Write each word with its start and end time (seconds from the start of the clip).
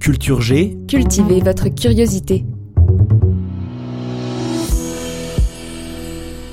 Culture 0.00 0.40
G, 0.40 0.78
Cultivez 0.88 1.40
votre 1.40 1.68
curiosité. 1.68 2.46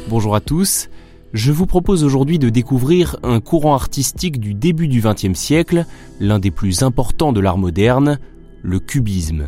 bonjour 0.10 0.36
à 0.36 0.42
tous. 0.42 0.90
Je 1.32 1.54
vous 1.54 1.66
propose 1.66 2.04
aujourd'hui 2.04 2.40
de 2.40 2.50
découvrir 2.50 3.16
un 3.24 3.40
courant 3.40 3.74
artistique 3.74 4.42
du 4.42 4.54
début 4.54 4.90
du 4.90 5.02
XXe 5.02 5.34
siècle, 5.34 5.86
l'un 6.20 6.40
des 6.40 6.52
plus 6.52 6.84
importants 6.84 7.32
de 7.32 7.40
l'art 7.40 7.58
moderne, 7.58 8.20
le 8.64 8.80
cubisme. 8.80 9.48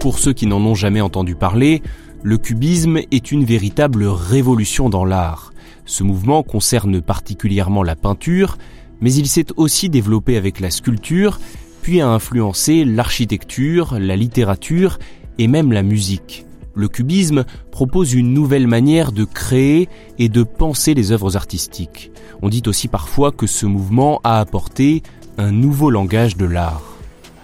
Pour 0.00 0.18
ceux 0.18 0.32
qui 0.32 0.48
n'en 0.48 0.60
ont 0.62 0.74
jamais 0.74 1.00
entendu 1.00 1.36
parler, 1.36 1.80
le 2.24 2.38
cubisme 2.38 2.98
est 3.12 3.30
une 3.30 3.44
véritable 3.44 4.04
révolution 4.04 4.88
dans 4.88 5.04
l'art. 5.04 5.52
Ce 5.84 6.02
mouvement 6.02 6.42
concerne 6.42 7.00
particulièrement 7.00 7.84
la 7.84 7.94
peinture, 7.94 8.58
mais 9.00 9.12
il 9.12 9.26
s'est 9.26 9.46
aussi 9.56 9.88
développé 9.88 10.36
avec 10.36 10.60
la 10.60 10.70
sculpture, 10.70 11.40
puis 11.82 12.00
a 12.00 12.08
influencé 12.08 12.84
l'architecture, 12.84 13.98
la 13.98 14.16
littérature 14.16 14.98
et 15.38 15.46
même 15.46 15.72
la 15.72 15.82
musique. 15.82 16.46
Le 16.74 16.88
cubisme 16.88 17.44
propose 17.70 18.12
une 18.12 18.34
nouvelle 18.34 18.66
manière 18.66 19.12
de 19.12 19.24
créer 19.24 19.88
et 20.18 20.28
de 20.28 20.42
penser 20.42 20.94
les 20.94 21.10
œuvres 21.10 21.36
artistiques. 21.36 22.10
On 22.42 22.48
dit 22.48 22.62
aussi 22.66 22.88
parfois 22.88 23.32
que 23.32 23.46
ce 23.46 23.64
mouvement 23.64 24.20
a 24.24 24.40
apporté 24.40 25.02
un 25.38 25.52
nouveau 25.52 25.90
langage 25.90 26.36
de 26.36 26.44
l'art. 26.44 26.82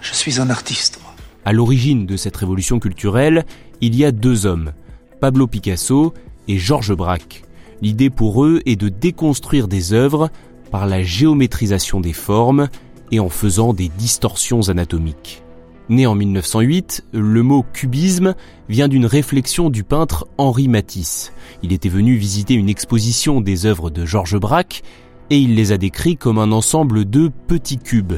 Je 0.01 0.13
suis 0.13 0.39
un 0.39 0.49
artiste. 0.49 0.99
moi. 1.01 1.13
À 1.45 1.53
l'origine 1.53 2.05
de 2.05 2.15
cette 2.15 2.37
révolution 2.37 2.79
culturelle, 2.79 3.45
il 3.81 3.95
y 3.95 4.05
a 4.05 4.11
deux 4.11 4.45
hommes, 4.45 4.71
Pablo 5.19 5.47
Picasso 5.47 6.13
et 6.47 6.57
Georges 6.57 6.95
Braque. 6.95 7.43
L'idée 7.81 8.09
pour 8.09 8.45
eux 8.45 8.61
est 8.65 8.75
de 8.75 8.89
déconstruire 8.89 9.67
des 9.67 9.93
œuvres 9.93 10.29
par 10.73 10.87
la 10.87 11.03
géométrisation 11.03 12.01
des 12.01 12.13
formes 12.13 12.67
et 13.11 13.19
en 13.19 13.29
faisant 13.29 13.73
des 13.73 13.89
distorsions 13.89 14.69
anatomiques. 14.69 15.43
Né 15.87 16.07
en 16.07 16.15
1908, 16.15 17.05
le 17.11 17.43
mot 17.43 17.63
cubisme 17.73 18.33
vient 18.69 18.87
d'une 18.87 19.05
réflexion 19.05 19.69
du 19.69 19.83
peintre 19.83 20.27
Henri 20.39 20.67
Matisse. 20.67 21.31
Il 21.61 21.73
était 21.73 21.89
venu 21.89 22.15
visiter 22.15 22.55
une 22.55 22.69
exposition 22.69 23.39
des 23.39 23.67
œuvres 23.67 23.91
de 23.91 24.03
Georges 24.03 24.39
Braque 24.39 24.81
et 25.29 25.37
il 25.37 25.53
les 25.53 25.73
a 25.73 25.77
décrits 25.77 26.17
comme 26.17 26.39
un 26.39 26.51
ensemble 26.51 27.07
de 27.07 27.29
petits 27.47 27.77
cubes. 27.77 28.13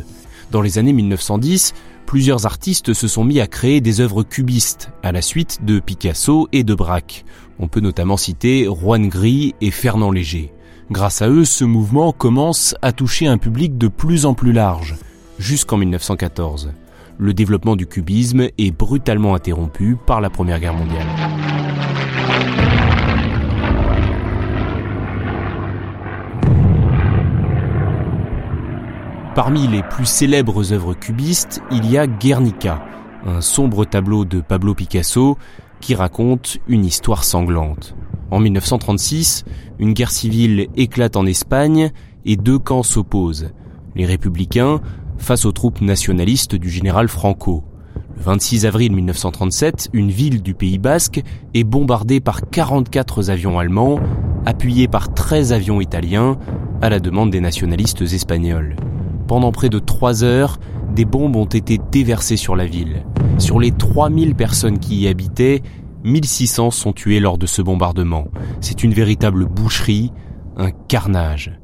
Dans 0.51 0.61
les 0.61 0.77
années 0.77 0.93
1910, 0.93 1.73
plusieurs 2.05 2.45
artistes 2.45 2.93
se 2.93 3.09
sont 3.09 3.25
mis 3.25 3.41
à 3.41 3.47
créer 3.47 3.81
des 3.81 3.99
œuvres 3.99 4.23
cubistes, 4.23 4.91
à 5.03 5.11
la 5.11 5.21
suite 5.21 5.65
de 5.65 5.81
Picasso 5.81 6.47
et 6.53 6.63
de 6.63 6.73
Braque. 6.73 7.25
On 7.59 7.67
peut 7.67 7.81
notamment 7.81 8.15
citer 8.15 8.63
Juan 8.63 9.09
Gris 9.09 9.55
et 9.59 9.71
Fernand 9.71 10.11
Léger. 10.11 10.54
Grâce 10.91 11.23
à 11.23 11.29
eux, 11.29 11.45
ce 11.45 11.63
mouvement 11.63 12.11
commence 12.11 12.75
à 12.83 12.91
toucher 12.91 13.25
un 13.25 13.39
public 13.39 13.75
de 13.75 13.87
plus 13.87 14.27
en 14.27 14.35
plus 14.35 14.51
large, 14.51 14.95
jusqu'en 15.39 15.77
1914. 15.77 16.73
Le 17.17 17.33
développement 17.33 17.75
du 17.75 17.87
cubisme 17.87 18.49
est 18.59 18.71
brutalement 18.71 19.33
interrompu 19.33 19.97
par 20.05 20.21
la 20.21 20.29
Première 20.29 20.59
Guerre 20.59 20.75
mondiale. 20.75 21.07
Parmi 29.33 29.67
les 29.67 29.81
plus 29.81 30.05
célèbres 30.05 30.71
œuvres 30.71 30.93
cubistes, 30.93 31.63
il 31.71 31.89
y 31.89 31.97
a 31.97 32.05
Guernica, 32.05 32.85
un 33.25 33.41
sombre 33.41 33.85
tableau 33.85 34.23
de 34.23 34.39
Pablo 34.39 34.75
Picasso 34.75 35.37
qui 35.81 35.95
raconte 35.95 36.59
une 36.67 36.85
histoire 36.85 37.23
sanglante. 37.23 37.95
En 38.31 38.39
1936, 38.39 39.45
une 39.79 39.93
guerre 39.93 40.11
civile 40.11 40.67
éclate 40.75 41.15
en 41.15 41.25
Espagne 41.25 41.91
et 42.25 42.35
deux 42.35 42.59
camps 42.59 42.83
s'opposent. 42.83 43.51
Les 43.95 44.05
républicains 44.05 44.81
face 45.17 45.45
aux 45.45 45.51
troupes 45.51 45.81
nationalistes 45.81 46.55
du 46.55 46.69
général 46.69 47.07
Franco. 47.07 47.63
Le 48.17 48.23
26 48.23 48.65
avril 48.65 48.93
1937, 48.93 49.89
une 49.93 50.09
ville 50.09 50.41
du 50.41 50.53
Pays 50.53 50.77
basque 50.77 51.21
est 51.53 51.63
bombardée 51.63 52.19
par 52.19 52.49
44 52.49 53.29
avions 53.29 53.59
allemands, 53.59 53.99
appuyés 54.45 54.87
par 54.87 55.13
13 55.13 55.53
avions 55.53 55.81
italiens, 55.81 56.37
à 56.81 56.89
la 56.89 56.99
demande 56.99 57.31
des 57.31 57.41
nationalistes 57.41 58.01
espagnols. 58.01 58.75
Pendant 59.27 59.51
près 59.51 59.69
de 59.69 59.79
3 59.79 60.23
heures, 60.23 60.59
des 60.93 61.05
bombes 61.05 61.35
ont 61.35 61.45
été 61.45 61.79
déversées 61.91 62.37
sur 62.37 62.55
la 62.55 62.65
ville. 62.65 63.03
Sur 63.37 63.59
les 63.59 63.71
3000 63.71 64.35
personnes 64.35 64.79
qui 64.79 64.95
y 64.95 65.07
habitaient, 65.07 65.61
1600 66.05 66.69
sont 66.69 66.93
tuées 66.93 67.19
lors 67.19 67.39
de 67.39 67.47
ce 67.47 67.63
bombardement. 67.63 68.27
C'est 68.61 68.83
une 68.83 68.93
véritable 68.93 69.45
boucherie, 69.45 70.13
un 70.55 70.69
carnage. 70.69 71.59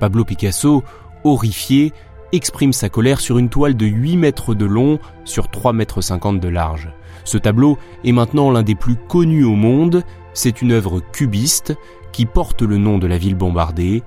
Pablo 0.00 0.24
Picasso, 0.24 0.82
horrifié, 1.22 1.92
exprime 2.32 2.72
sa 2.72 2.88
colère 2.88 3.20
sur 3.20 3.36
une 3.36 3.50
toile 3.50 3.76
de 3.76 3.84
8 3.84 4.16
mètres 4.16 4.54
de 4.54 4.64
long 4.64 4.98
sur 5.24 5.50
3 5.50 5.74
mètres 5.74 6.00
50 6.00 6.40
de 6.40 6.48
large. 6.48 6.88
Ce 7.24 7.36
tableau 7.36 7.76
est 8.04 8.12
maintenant 8.12 8.50
l'un 8.50 8.62
des 8.62 8.74
plus 8.74 8.96
connus 8.96 9.44
au 9.44 9.54
monde. 9.54 10.02
C'est 10.32 10.62
une 10.62 10.72
œuvre 10.72 11.00
cubiste 11.12 11.74
qui 12.12 12.24
porte 12.24 12.62
le 12.62 12.78
nom 12.78 12.96
de 12.96 13.06
la 13.06 13.18
ville 13.18 13.34
bombardée, 13.34 14.02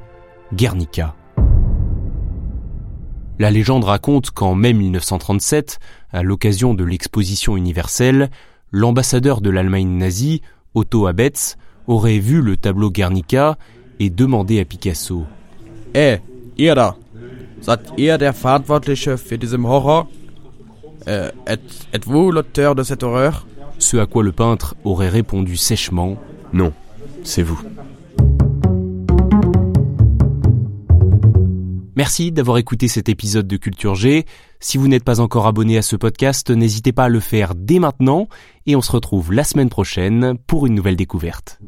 Guernica. 0.53 1.15
La 3.37 3.51
légende 3.51 3.83
raconte 3.83 4.31
qu'en 4.31 4.55
mai 4.55 4.73
1937, 4.73 5.79
à 6.11 6.23
l'occasion 6.23 6.73
de 6.73 6.83
l'exposition 6.83 7.55
universelle, 7.55 8.31
l'ambassadeur 8.71 9.41
de 9.41 9.49
l'Allemagne 9.49 9.97
nazie, 9.97 10.41
Otto 10.73 11.07
Abetz, 11.07 11.57
aurait 11.87 12.19
vu 12.19 12.41
le 12.41 12.55
tableau 12.57 12.91
Guernica 12.91 13.57
et 13.99 14.09
demandé 14.09 14.59
à 14.59 14.65
Picasso 14.65 15.25
Eh, 15.95 16.17
ihr 16.57 16.75
da, 16.75 16.95
seid 17.61 17.79
ihr 17.97 18.17
der 18.17 18.33
Verantwortliche 18.33 19.17
für 19.17 19.37
diesen 19.37 19.65
Horror? 19.65 20.07
Äh, 21.07 21.31
êtes, 21.47 21.87
êtes-vous 21.93 22.31
l'auteur 22.31 22.75
de 22.75 22.83
cette 22.83 23.03
horreur? 23.03 23.47
Ce 23.79 23.97
à 23.97 24.05
quoi 24.05 24.23
le 24.23 24.31
peintre 24.31 24.75
aurait 24.83 25.09
répondu 25.09 25.55
sèchement 25.55 26.17
Non, 26.53 26.73
c'est 27.23 27.41
vous. 27.43 27.59
Merci 31.99 32.31
d'avoir 32.31 32.57
écouté 32.57 32.87
cet 32.87 33.09
épisode 33.09 33.45
de 33.45 33.57
Culture 33.57 33.93
G. 33.93 34.25
Si 34.61 34.77
vous 34.77 34.87
n'êtes 34.87 35.03
pas 35.03 35.19
encore 35.19 35.47
abonné 35.47 35.77
à 35.77 35.81
ce 35.81 35.97
podcast, 35.97 36.49
n'hésitez 36.49 36.93
pas 36.93 37.03
à 37.03 37.09
le 37.09 37.19
faire 37.19 37.55
dès 37.55 37.77
maintenant 37.79 38.29
et 38.65 38.77
on 38.77 38.81
se 38.81 38.93
retrouve 38.93 39.33
la 39.33 39.43
semaine 39.43 39.67
prochaine 39.67 40.37
pour 40.47 40.65
une 40.65 40.75
nouvelle 40.75 40.95
découverte. 40.95 41.59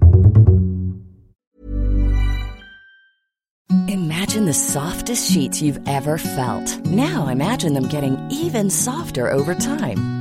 Imagine 3.90 4.46
the 4.46 4.54
softest 4.54 5.30
sheets 5.30 5.62
you've 5.62 5.82
ever 5.86 6.18
felt. 6.18 6.80
Now 6.86 7.28
imagine 7.30 7.74
them 7.74 7.90
getting 7.90 8.16
even 8.30 8.70
softer 8.70 9.30
over 9.34 9.54
time. 9.54 10.21